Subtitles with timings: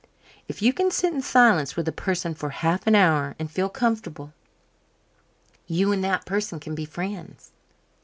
[0.47, 3.69] If you can sit in silence with a person for half an hour and feel
[3.69, 4.33] comfortable,
[5.67, 7.51] you and that person can be friends.